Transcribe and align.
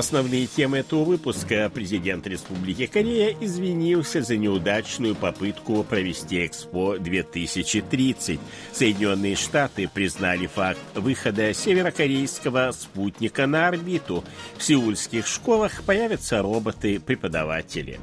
Основные 0.00 0.46
темы 0.46 0.78
этого 0.78 1.04
выпуска. 1.04 1.70
Президент 1.74 2.26
Республики 2.26 2.86
Корея 2.86 3.36
извинился 3.38 4.22
за 4.22 4.38
неудачную 4.38 5.14
попытку 5.14 5.84
провести 5.84 6.46
Экспо 6.46 6.96
2030. 6.96 8.40
Соединенные 8.72 9.36
Штаты 9.36 9.90
признали 9.92 10.46
факт 10.46 10.80
выхода 10.94 11.52
северокорейского 11.52 12.72
спутника 12.72 13.46
на 13.46 13.68
орбиту. 13.68 14.24
В 14.56 14.62
сеульских 14.62 15.26
школах 15.26 15.82
появятся 15.84 16.40
роботы-преподаватели. 16.40 18.00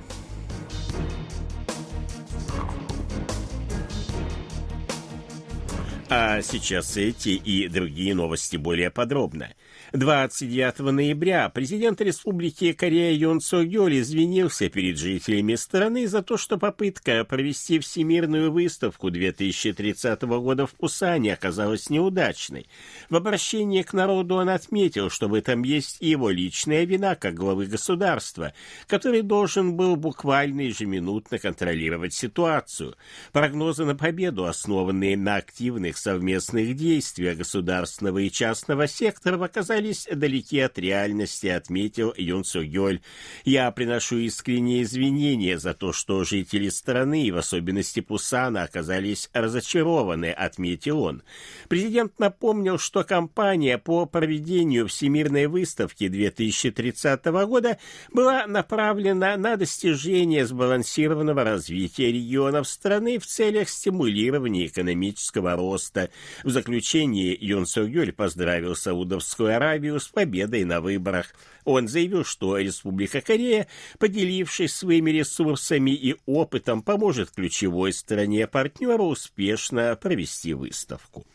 А 6.10 6.44
сейчас 6.44 6.96
эти 6.96 7.30
и 7.30 7.68
другие 7.68 8.14
новости 8.14 8.56
более 8.56 8.92
подробно. 8.92 9.50
29 9.94 10.80
ноября 10.80 11.48
президент 11.48 12.02
Республики 12.02 12.74
Корея 12.74 13.14
Юн 13.14 13.40
Со 13.40 13.64
Гёль 13.64 14.02
извинился 14.02 14.70
перед 14.70 14.98
жителями 14.98 15.56
страны 15.56 16.08
за 16.08 16.22
то, 16.22 16.36
что 16.36 16.58
попытка 16.58 17.24
провести 17.24 17.80
Всемирную 17.80 18.52
выставку 18.52 19.10
2030 19.10 20.22
года 20.24 20.68
в 20.68 20.72
Пусане 20.72 21.34
оказалась 21.34 21.90
неудачной. 21.90 22.68
В 23.10 23.16
обращении 23.16 23.82
к 23.82 23.94
народу 23.94 24.36
он 24.36 24.50
отметил, 24.50 25.10
что 25.10 25.30
в 25.30 25.34
этом 25.34 25.64
есть 25.64 25.98
и 26.02 26.10
его 26.10 26.30
личная 26.32 26.84
вина 26.84 27.16
как 27.16 27.36
главы 27.36 27.68
государства, 27.68 28.52
который 28.88 29.22
должен 29.22 29.78
был 29.78 29.96
буквально 29.96 30.62
ежеминутно 30.62 31.40
контролировать 31.40 32.14
ситуацию. 32.14 32.96
Прогнозы 33.32 33.86
на 33.86 33.96
победу, 33.96 34.48
основанные 34.48 35.16
на 35.16 35.38
активных 35.38 35.98
совместных 35.98 36.76
действиях 36.76 37.38
государственного 37.38 38.18
и 38.18 38.30
частного 38.30 38.88
секторов, 38.88 39.44
оказались 39.44 39.77
оказались 39.78 40.08
далеки 40.12 40.60
от 40.60 40.80
реальности, 40.80 41.48
отметил 41.48 42.14
Юн 42.18 42.44
Су 42.44 42.64
Гёль. 42.64 43.00
Я 43.46 43.70
приношу 43.72 44.18
искренние 44.18 44.82
извинения 44.82 45.60
за 45.60 45.74
то, 45.74 45.94
что 45.94 46.24
жители 46.24 46.70
страны, 46.70 47.26
и 47.26 47.32
в 47.32 47.38
особенности 47.38 48.00
Пусана, 48.00 48.64
оказались 48.64 49.30
разочарованы, 49.34 50.32
отметил 50.32 51.04
он. 51.04 51.22
Президент 51.70 52.18
напомнил, 52.20 52.80
что 52.80 53.04
кампания 53.04 53.78
по 53.78 54.06
проведению 54.08 54.88
Всемирной 54.88 55.46
выставки 55.46 56.08
2030 56.08 57.26
года 57.26 57.78
была 58.12 58.48
направлена 58.48 59.38
на 59.38 59.58
достижение 59.58 60.46
сбалансированного 60.46 61.44
развития 61.44 62.12
регионов 62.12 62.68
страны 62.68 63.20
в 63.20 63.28
целях 63.28 63.70
стимулирования 63.70 64.66
экономического 64.66 65.56
роста. 65.56 66.10
В 66.44 66.50
заключении 66.50 67.38
Юн 67.40 67.68
Су 67.68 67.88
Гёль 67.88 68.12
поздравил 68.12 68.76
Саудовскую 68.76 69.56
Аравию 69.56 69.67
Аравию 69.68 70.00
с 70.00 70.08
победой 70.08 70.64
на 70.64 70.80
выборах. 70.80 71.34
Он 71.66 71.88
заявил, 71.88 72.24
что 72.24 72.58
Республика 72.58 73.20
Корея, 73.20 73.68
поделившись 74.00 74.74
своими 74.74 75.12
ресурсами 75.12 75.92
и 75.92 76.16
опытом, 76.26 76.82
поможет 76.82 77.32
ключевой 77.32 77.92
стране-партнеру 77.92 79.06
успешно 79.06 79.98
провести 80.02 80.54
выставку. 80.54 81.26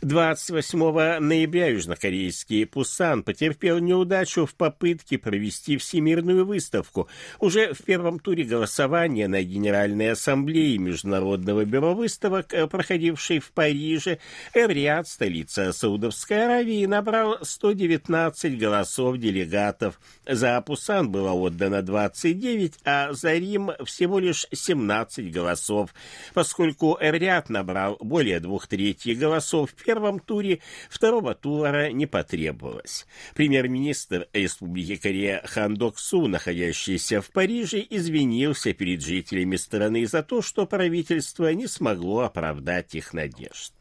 28 0.00 1.18
ноября 1.20 1.68
южнокорейский 1.68 2.66
Пусан 2.66 3.22
потерпел 3.22 3.78
неудачу 3.78 4.46
в 4.46 4.54
попытке 4.54 5.18
провести 5.18 5.76
всемирную 5.76 6.46
выставку. 6.46 7.08
Уже 7.40 7.74
в 7.74 7.82
первом 7.82 8.18
туре 8.18 8.44
голосования 8.44 9.28
на 9.28 9.42
Генеральной 9.42 10.12
Ассамблее 10.12 10.78
Международного 10.78 11.64
бюро 11.64 11.94
выставок, 11.94 12.54
проходившей 12.70 13.38
в 13.40 13.52
Париже, 13.52 14.18
Эр-Риад, 14.54 15.06
столица 15.08 15.72
Саудовской 15.72 16.44
Аравии, 16.44 16.86
набрал 16.86 17.38
119 17.42 18.58
голосов 18.58 19.18
делегатов. 19.18 20.00
За 20.26 20.60
Пусан 20.62 21.10
было 21.10 21.32
отдано 21.32 21.82
29, 21.82 22.74
а 22.84 23.12
за 23.12 23.34
Рим 23.34 23.72
всего 23.84 24.18
лишь 24.18 24.46
17 24.52 25.30
голосов. 25.30 25.94
Поскольку 26.32 26.96
Эр-Риад 26.98 27.50
набрал 27.50 27.98
более 28.00 28.40
двух 28.40 28.66
третьих 28.66 29.18
голосов 29.18 29.70
в 29.82 29.84
первом 29.84 30.20
туре, 30.20 30.60
второго 30.88 31.34
тура 31.34 31.90
не 31.90 32.06
потребовалось. 32.06 33.06
Премьер-министр 33.34 34.28
Республики 34.32 34.96
Корея 34.96 35.42
Хан 35.44 35.74
Док 35.74 35.98
Су, 35.98 36.28
находящийся 36.28 37.20
в 37.20 37.30
Париже, 37.30 37.84
извинился 37.90 38.72
перед 38.72 39.02
жителями 39.02 39.56
страны 39.56 40.06
за 40.06 40.22
то, 40.22 40.40
что 40.40 40.66
правительство 40.66 41.52
не 41.52 41.66
смогло 41.66 42.20
оправдать 42.20 42.94
их 42.94 43.12
надежд. 43.12 43.72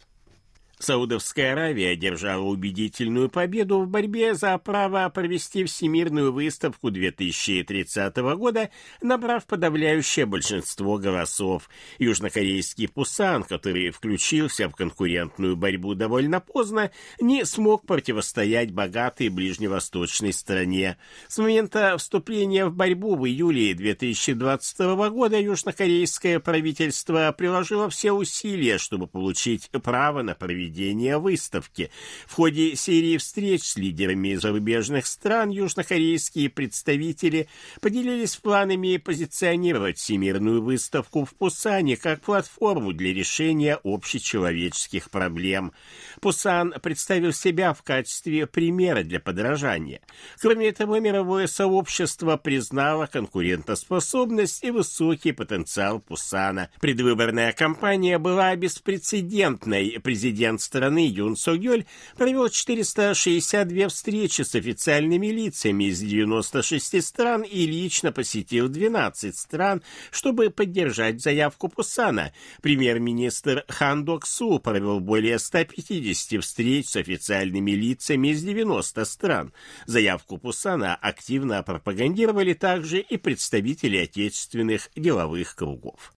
Саудовская 0.82 1.54
Аравия 1.54 1.92
одержала 1.92 2.42
убедительную 2.42 3.30
победу 3.30 3.82
в 3.82 3.88
борьбе 3.88 4.34
за 4.34 4.58
право 4.58 5.08
провести 5.10 5.64
Всемирную 5.64 6.34
выставку 6.34 6.90
2030 6.90 8.18
года, 8.36 8.72
набрав 9.02 9.46
подавляющее 9.46 10.26
большинство 10.26 10.98
голосов. 10.98 11.70
Южнокорейский 12.00 12.88
Пусан, 12.88 13.44
который 13.44 13.92
включился 13.92 14.68
в 14.70 14.76
конкурентную 14.76 15.56
борьбу 15.56 15.94
довольно 15.94 16.40
поздно, 16.40 16.90
не 17.20 17.46
смог 17.46 17.86
противостоять 17.86 18.72
богатой 18.72 19.30
ближневосточной 19.30 20.34
стране. 20.34 20.98
С 21.28 21.38
момента 21.38 21.96
вступления 22.00 22.66
в 22.66 22.74
борьбу 22.74 23.16
в 23.16 23.28
июле 23.28 23.76
2020 23.76 24.80
года 25.12 25.40
южнокорейское 25.40 26.40
правительство 26.40 27.34
приложило 27.38 27.88
все 27.90 28.14
усилия, 28.14 28.80
чтобы 28.80 29.06
получить 29.06 29.70
право 29.84 30.24
на 30.24 30.34
проведение 30.34 30.71
проведения 30.72 31.18
выставки. 31.18 31.92
В 32.28 32.34
ходе 32.34 32.76
серии 32.76 33.18
встреч 33.18 33.64
с 33.64 33.76
лидерами 33.76 34.36
зарубежных 34.36 35.06
стран 35.06 35.50
южнокорейские 35.50 36.50
представители 36.50 37.48
поделились 37.82 38.38
планами 38.38 38.98
позиционировать 38.98 39.98
Всемирную 39.98 40.62
выставку 40.62 41.26
в 41.26 41.34
Пусане 41.36 41.98
как 41.98 42.22
платформу 42.22 42.94
для 42.94 43.14
решения 43.14 43.80
общечеловеческих 43.84 45.10
проблем. 45.10 45.74
Пусан 46.22 46.74
представил 46.82 47.34
себя 47.34 47.74
в 47.74 47.84
качестве 47.84 48.48
примера 48.48 49.04
для 49.04 49.20
подражания. 49.20 50.02
Кроме 50.40 50.68
этого, 50.68 51.00
мировое 51.00 51.48
сообщество 51.48 52.38
признало 52.38 53.08
конкурентоспособность 53.08 54.64
и 54.64 54.72
высокий 54.72 55.34
потенциал 55.34 56.00
Пусана. 56.00 56.70
Предвыборная 56.80 57.52
кампания 57.52 58.18
была 58.18 58.56
беспрецедентной. 58.56 60.00
Президент 60.04 60.61
страны 60.62 61.08
Юн 61.08 61.36
Со 61.36 61.56
Гёль 61.56 61.86
провел 62.16 62.50
462 62.50 63.90
встречи 63.90 64.44
с 64.44 64.56
официальными 64.56 65.28
лицами 65.28 65.86
из 65.86 66.00
96 66.00 67.04
стран 67.04 67.42
и 67.42 67.66
лично 67.66 68.12
посетил 68.12 68.70
12 68.70 69.36
стран, 69.38 69.82
чтобы 70.12 70.50
поддержать 70.50 71.22
заявку 71.22 71.68
Пусана. 71.68 72.34
Премьер-министр 72.62 73.66
Хан 73.68 74.06
Док 74.06 74.26
Су 74.28 74.60
провел 74.60 75.00
более 75.00 75.40
150 75.40 76.44
встреч 76.44 76.88
с 76.88 76.96
официальными 76.96 77.72
лицами 77.72 78.30
из 78.30 78.44
90 78.44 79.06
стран. 79.06 79.54
Заявку 79.86 80.38
Пусана 80.38 80.96
активно 80.96 81.64
пропагандировали 81.64 82.54
также 82.54 83.00
и 83.00 83.18
представители 83.18 83.98
отечественных 83.98 84.90
деловых 84.96 85.56
кругов. 85.56 86.14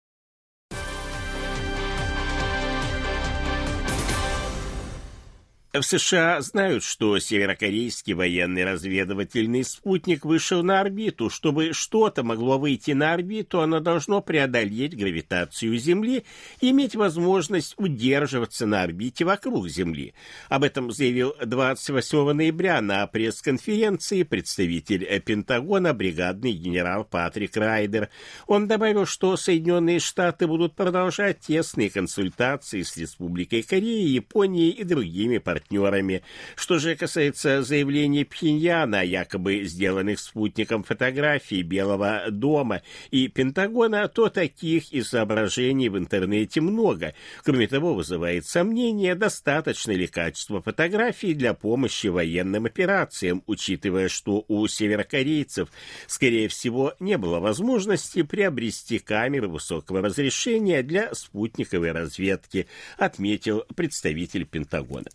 В 5.73 5.81
США 5.81 6.39
знают, 6.41 6.83
что 6.83 7.17
северокорейский 7.17 8.13
военный 8.13 8.63
разведывательный 8.63 9.63
спутник 9.63 10.23
вышел 10.23 10.61
на 10.61 10.79
орбиту. 10.79 11.31
Чтобы 11.31 11.73
что-то 11.73 12.21
могло 12.21 12.59
выйти 12.59 12.91
на 12.91 13.13
орбиту, 13.13 13.59
оно 13.59 13.79
должно 13.79 14.21
преодолеть 14.21 14.95
гравитацию 14.95 15.75
Земли 15.79 16.25
и 16.61 16.69
иметь 16.69 16.95
возможность 16.95 17.73
удерживаться 17.77 18.67
на 18.67 18.83
орбите 18.83 19.25
вокруг 19.25 19.67
Земли. 19.67 20.13
Об 20.47 20.63
этом 20.63 20.91
заявил 20.91 21.33
28 21.43 22.33
ноября 22.33 22.79
на 22.79 23.07
пресс-конференции 23.07 24.21
представитель 24.21 25.19
Пентагона 25.21 25.95
бригадный 25.95 26.51
генерал 26.51 27.03
Патрик 27.03 27.57
Райдер. 27.57 28.09
Он 28.45 28.67
добавил, 28.67 29.07
что 29.07 29.37
Соединенные 29.37 29.99
Штаты 29.99 30.45
будут 30.45 30.75
продолжать 30.75 31.39
тесные 31.39 31.89
консультации 31.89 32.83
с 32.83 32.95
Республикой 32.95 33.63
Корея, 33.63 34.07
Японией 34.07 34.69
и 34.69 34.83
другими 34.83 35.39
партнерами 35.39 35.62
партнерами. 35.63 36.23
Что 36.55 36.79
же 36.79 36.95
касается 36.95 37.63
заявлений 37.63 38.23
Пхеньяна 38.23 39.03
якобы 39.03 39.63
сделанных 39.63 40.19
спутником 40.19 40.83
фотографий 40.83 41.61
Белого 41.63 42.25
дома 42.29 42.81
и 43.11 43.27
Пентагона, 43.27 44.07
то 44.07 44.29
таких 44.29 44.91
и 44.91 45.01
соображений 45.01 45.89
в 45.89 45.97
интернете 45.97 46.61
много. 46.61 47.13
Кроме 47.43 47.67
того, 47.67 47.93
вызывает 47.93 48.45
сомнение, 48.45 49.15
достаточно 49.15 49.91
ли 49.91 50.07
качество 50.07 50.61
фотографий 50.61 51.33
для 51.33 51.53
помощи 51.53 52.07
военным 52.07 52.65
операциям, 52.65 53.43
учитывая, 53.47 54.09
что 54.09 54.45
у 54.47 54.67
северокорейцев, 54.67 55.69
скорее 56.07 56.47
всего, 56.47 56.93
не 56.99 57.17
было 57.17 57.39
возможности 57.39 58.23
приобрести 58.23 58.99
камеры 58.99 59.47
высокого 59.47 60.01
разрешения 60.01 60.83
для 60.83 61.13
спутниковой 61.13 61.91
разведки, 61.91 62.67
отметил 62.97 63.65
представитель 63.75 64.45
Пентагона. 64.45 65.09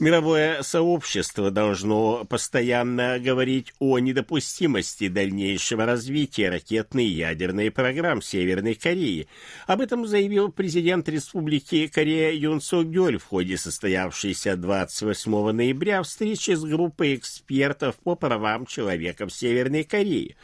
Мировое 0.00 0.62
сообщество 0.62 1.50
должно 1.50 2.24
постоянно 2.24 3.18
говорить 3.18 3.74
о 3.80 3.98
недопустимости 3.98 5.08
дальнейшего 5.08 5.84
развития 5.84 6.48
ракетной 6.48 7.04
и 7.04 7.08
ядерной 7.10 7.70
программ 7.70 8.22
Северной 8.22 8.76
Кореи. 8.76 9.28
Об 9.66 9.82
этом 9.82 10.06
заявил 10.06 10.50
президент 10.50 11.06
Республики 11.10 11.86
Корея 11.86 12.32
Юн 12.32 12.62
Со 12.62 12.82
Гёль 12.82 13.18
в 13.18 13.24
ходе 13.24 13.58
состоявшейся 13.58 14.56
28 14.56 15.50
ноября 15.50 16.02
встречи 16.02 16.52
с 16.52 16.64
группой 16.64 17.16
экспертов 17.16 17.96
по 17.96 18.14
правам 18.14 18.64
человека 18.64 19.26
в 19.26 19.30
Северной 19.34 19.84
Корее. 19.84 20.36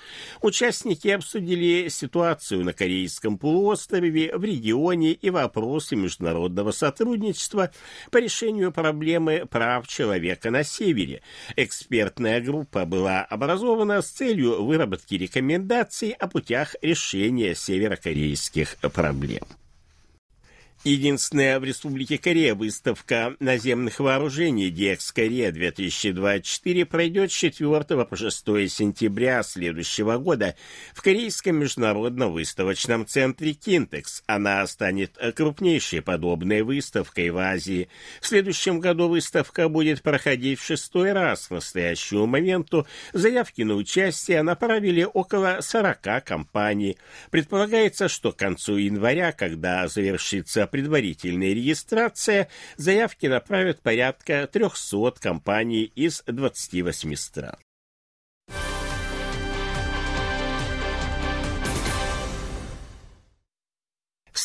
Участники 0.43 1.09
обсудили 1.09 1.89
ситуацию 1.89 2.63
на 2.63 2.75
Корейском 2.75 3.39
полуострове, 3.39 4.37
в 4.37 4.45
регионе 4.45 5.13
и 5.13 5.31
вопросы 5.31 5.97
международного 5.97 6.73
сотрудничества 6.73 7.71
по 8.11 8.19
решению 8.19 8.71
проблемы 8.71 9.46
прав 9.47 9.87
человека 9.87 10.51
на 10.51 10.65
Севере. 10.65 11.23
Экспертная 11.57 12.41
группа 12.41 12.85
была 12.85 13.23
образована 13.23 14.03
с 14.03 14.11
целью 14.11 14.65
выработки 14.65 15.15
рекомендаций 15.15 16.11
о 16.11 16.29
путях 16.29 16.77
решения 16.83 17.55
северокорейских 17.55 18.77
проблем. 18.93 19.45
Единственная 20.85 21.59
в 21.59 21.65
Республике 21.65 22.17
Корея 22.17 22.55
выставка 22.55 23.35
наземных 23.41 23.99
вооружений 23.99 24.71
DX 24.71 24.99
Корея 25.13 25.51
2024 25.51 26.87
пройдет 26.87 27.33
с 27.33 27.35
4 27.35 27.83
по 28.05 28.17
6 28.17 28.45
сентября 28.71 29.43
следующего 29.43 30.19
года 30.19 30.55
в 30.95 31.03
Корейском 31.03 31.57
международном 31.57 32.33
выставочном 32.33 33.05
центре 33.05 33.55
Кинтекс. 33.55 34.23
Она 34.27 34.65
станет 34.69 35.19
крупнейшей 35.35 36.03
подобной 36.03 36.63
выставкой 36.63 37.31
в 37.31 37.39
Азии. 37.39 37.89
В 38.21 38.27
следующем 38.27 38.79
году 38.79 39.09
выставка 39.09 39.69
будет 39.69 40.03
проходить 40.03 40.61
в 40.61 40.65
шестой 40.65 41.13
раз. 41.13 41.49
К 41.49 41.53
настоящему 41.53 42.27
моменту 42.27 42.87
заявки 43.13 43.63
на 43.63 43.75
участие 43.75 44.43
направили 44.43 45.09
около 45.13 45.59
40 45.63 46.23
компаний. 46.25 46.97
Предполагается, 47.31 48.09
что 48.09 48.31
к 48.31 48.37
концу 48.37 48.77
января, 48.77 49.33
когда 49.33 49.89
завершится 49.89 50.66
предварительная 50.67 51.53
регистрация, 51.55 52.49
заявки 52.77 53.27
направят 53.27 53.81
порядка 53.83 54.49
300 54.51 55.13
компаний 55.21 55.85
из 55.95 56.23
28 56.27 57.15
стран. 57.17 57.57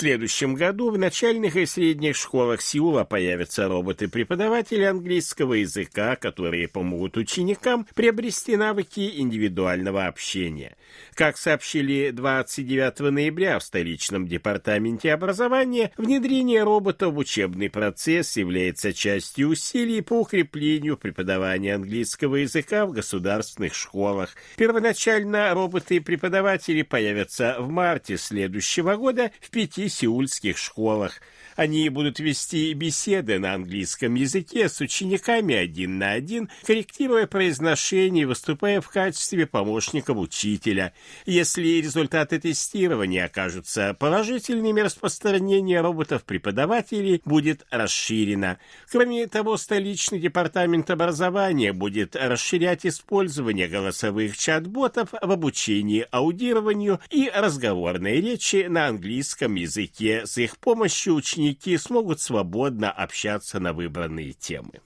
Следующем 0.01 0.56
году 0.56 0.89
в 0.89 0.98
начальных 0.98 1.56
и 1.56 1.68
средних 1.68 2.15
школах 2.15 2.63
Сеула 2.63 3.03
появятся 3.03 3.68
роботы-преподаватели 3.68 4.81
английского 4.81 5.53
языка, 5.53 6.15
которые 6.15 6.68
помогут 6.68 7.18
ученикам 7.18 7.86
приобрести 7.94 8.57
навыки 8.57 9.19
индивидуального 9.19 10.07
общения. 10.07 10.75
Как 11.13 11.38
сообщили 11.38 12.09
29 12.09 13.12
ноября 13.12 13.59
в 13.59 13.63
столичном 13.63 14.27
департаменте 14.27 15.13
образования, 15.13 15.92
внедрение 15.98 16.63
робота 16.63 17.09
в 17.09 17.18
учебный 17.19 17.69
процесс 17.69 18.36
является 18.38 18.94
частью 18.94 19.50
усилий 19.50 20.01
по 20.01 20.21
укреплению 20.21 20.98
преподавания 20.98 21.75
английского 21.75 22.38
языка 22.38 22.88
в 22.88 22.92
государственных 22.92 23.75
школах. 23.75 24.31
Первоначально 24.57 25.53
роботы-преподаватели 25.53 26.81
появятся 26.81 27.57
в 27.59 27.69
марте 27.69 28.18
следующего 28.18 28.95
года 28.95 29.31
в 29.39 29.51
пяти 29.51 29.90
сеульских 29.91 30.57
школах. 30.57 31.21
Они 31.56 31.89
будут 31.89 32.19
вести 32.19 32.74
беседы 32.74 33.39
на 33.39 33.53
английском 33.53 34.15
языке 34.15 34.69
с 34.69 34.80
учениками 34.80 35.56
один 35.56 35.98
на 35.98 36.12
один, 36.12 36.50
корректируя 36.63 37.27
произношение 37.27 38.25
выступая 38.25 38.81
в 38.81 38.89
качестве 38.89 39.45
помощников 39.45 40.18
учителя. 40.18 40.94
Если 41.25 41.81
результаты 41.81 42.39
тестирования 42.39 43.25
окажутся 43.25 43.95
положительными, 44.00 44.81
распространение 44.81 45.81
роботов-преподавателей 45.81 47.21
будет 47.25 47.65
расширено. 47.69 48.57
Кроме 48.89 49.27
того, 49.27 49.57
столичный 49.57 50.19
департамент 50.19 50.89
образования 50.89 51.74
будет 51.74 52.15
расширять 52.15 52.86
использование 52.86 53.68
голосовых 53.68 54.38
чат-ботов 54.38 55.09
в 55.12 55.31
обучении 55.31 56.07
аудированию 56.12 57.00
и 57.09 57.30
разговорной 57.33 58.21
речи 58.21 58.68
на 58.68 58.88
английском 58.88 59.56
языке. 59.56 60.25
С 60.25 60.38
их 60.38 60.57
помощью 60.57 61.15
ученики 61.41 61.77
смогут 61.77 62.19
свободно 62.21 62.91
общаться 62.91 63.59
на 63.59 63.73
выбранные 63.73 64.33
темы. 64.33 64.81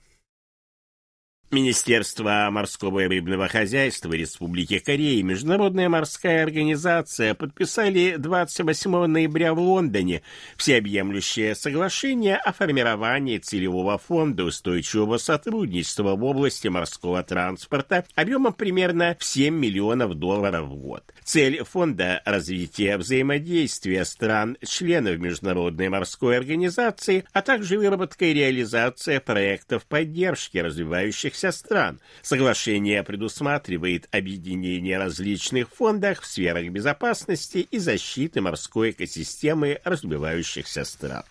Министерство 1.51 2.50
морского 2.51 3.01
и 3.01 3.07
рыбного 3.07 3.47
хозяйства 3.47 4.13
Республики 4.13 4.80
Корея 4.80 5.19
и 5.19 5.24
Международная 5.24 5.89
морская 5.89 6.44
организация 6.44 7.36
подписали 7.36 8.15
28 8.18 9.06
ноября 9.06 9.53
в 9.53 9.59
Лондоне 9.59 10.24
всеобъемлющее 10.57 11.53
соглашение 11.53 12.38
о 12.38 12.51
формировании 12.51 13.38
целевого 13.38 14.00
фонда 14.00 14.44
устойчивого 14.44 15.18
сотрудничества 15.18 16.15
в 16.15 16.24
области 16.24 16.68
морского 16.68 17.21
транспорта 17.21 18.06
объемом 18.15 18.53
примерно 18.53 19.15
в 19.19 19.24
7 19.24 19.53
миллионов 19.56 20.15
долларов 20.15 20.65
в 20.65 20.75
год. 20.75 21.03
Цель 21.24 21.63
фонда– 21.63 22.24
развитие 22.25 22.98
взаимодействия 22.98 24.03
стран-членов 24.03 25.19
Международной 25.19 25.89
морской 25.89 26.38
организации, 26.38 27.24
а 27.33 27.44
также 27.44 27.77
выработка 27.77 28.25
и 28.25 28.33
реализация 28.33 29.19
проектов 29.19 29.86
поддержки 29.86 30.57
развивающих 30.57 31.34
развивающихся 31.35 31.51
стран. 31.51 31.99
Соглашение 32.21 33.03
предусматривает 33.03 34.07
объединение 34.11 34.97
различных 34.97 35.69
фондов 35.69 36.21
в 36.21 36.25
сферах 36.25 36.69
безопасности 36.69 37.67
и 37.71 37.77
защиты 37.77 38.41
морской 38.41 38.91
экосистемы 38.91 39.79
развивающихся 39.83 40.83
стран. 40.85 41.23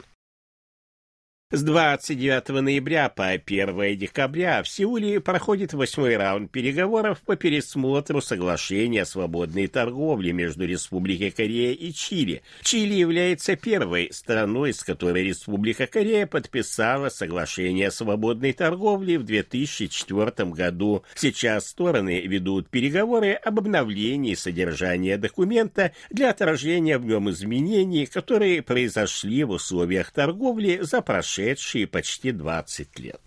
С 1.50 1.62
29 1.62 2.48
ноября 2.62 3.10
по 3.10 3.28
1 3.28 3.96
декабря 3.96 4.62
в 4.62 4.68
Сеуле 4.68 5.20
проходит 5.20 5.74
восьмой 5.74 6.16
раунд 6.16 6.50
переговоров 6.50 7.20
по 7.20 7.36
пересмотру 7.36 8.22
соглашения 8.22 9.02
о 9.02 9.06
свободной 9.06 9.66
торговле 9.66 10.32
между 10.32 10.64
Республикой 10.64 11.30
Корея 11.30 11.72
и 11.72 11.92
Чили. 11.92 12.42
Чили 12.62 12.94
является 12.94 13.56
первой 13.56 14.08
страной, 14.10 14.72
с 14.72 14.82
которой 14.82 15.22
Республика 15.22 15.86
Корея 15.86 16.26
подписала 16.26 17.08
соглашение 17.10 17.88
о 17.88 17.92
свободной 17.92 18.52
торговле 18.52 19.18
в 19.18 19.24
2004 19.24 20.50
году. 20.50 21.04
Сейчас 21.14 21.68
стороны 21.68 22.22
ведут 22.22 22.68
переговоры 22.68 23.34
об 23.34 23.60
обновлении 23.60 24.34
содержания 24.34 25.18
документа 25.18 25.92
для 26.10 26.30
отражения 26.30 26.98
в 26.98 27.04
нем 27.04 27.30
изменений, 27.30 28.06
которые 28.06 28.62
произошли 28.62 29.44
в 29.44 29.50
условиях 29.50 30.10
торговли 30.10 30.80
за 30.80 31.00
прошедшие 31.02 31.33
прошедшие 31.34 31.88
почти 31.88 32.30
20 32.30 32.98
лет. 33.00 33.20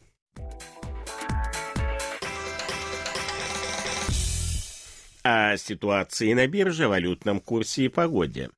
О 5.23 5.57
ситуации 5.57 6.31
на 6.31 6.47
бирже, 6.47 6.87
валютном 6.87 7.41
курсе 7.41 7.85
и 7.85 7.87
погоде. 7.89 8.49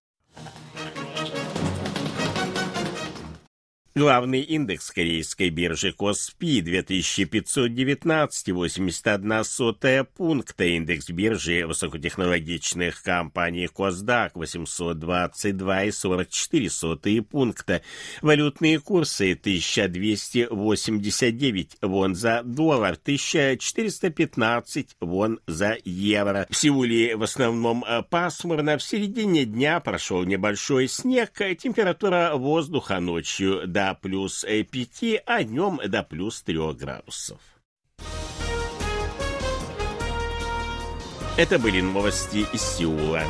Главный 4.00 4.40
индекс 4.40 4.90
корейской 4.92 5.50
биржи 5.50 5.92
Коспи 5.92 6.62
2519,81 6.62 9.44
сотая 9.44 10.06
пункта. 10.06 10.64
Индекс 10.64 11.10
биржи 11.10 11.68
высокотехнологичных 11.68 13.04
компаний 13.04 13.68
Косдак 13.68 14.38
822,44 14.38 16.70
сотые 16.70 17.22
пункта. 17.24 17.82
Валютные 18.22 18.80
курсы 18.80 19.34
1289 19.34 21.78
вон 21.82 22.16
за 22.16 22.42
доллар, 22.46 22.94
1415 22.94 24.96
вон 25.02 25.42
за 25.46 25.76
евро. 25.84 26.48
В 26.50 26.56
Сеуле 26.56 27.18
в 27.18 27.24
основном 27.24 27.84
пасмурно. 28.10 28.78
В 28.78 28.82
середине 28.82 29.44
дня 29.44 29.82
прошел 29.82 30.24
небольшой 30.24 30.88
снег. 30.88 31.34
Температура 31.58 32.32
воздуха 32.36 33.02
ночью 33.02 33.68
до 33.68 33.89
до 33.90 33.96
плюс 33.96 34.46
5, 34.46 35.24
а 35.26 35.44
днем 35.44 35.80
до 35.84 36.04
плюс 36.04 36.42
3 36.44 36.74
градусов. 36.74 37.40
Это 41.38 41.58
были 41.58 41.82
новости 41.82 42.46
из 42.54 42.62
Сеула. 42.62 43.24